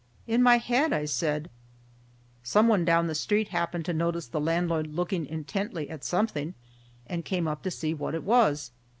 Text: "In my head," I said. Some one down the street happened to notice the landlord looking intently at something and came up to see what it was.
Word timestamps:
"In 0.25 0.41
my 0.41 0.57
head," 0.57 0.93
I 0.93 1.05
said. 1.05 1.47
Some 2.41 2.67
one 2.67 2.83
down 2.83 3.05
the 3.05 3.13
street 3.13 3.49
happened 3.49 3.85
to 3.85 3.93
notice 3.93 4.25
the 4.25 4.41
landlord 4.41 4.87
looking 4.87 5.27
intently 5.27 5.91
at 5.91 6.03
something 6.03 6.55
and 7.05 7.23
came 7.23 7.47
up 7.47 7.61
to 7.61 7.69
see 7.69 7.93
what 7.93 8.15
it 8.15 8.23
was. 8.23 8.71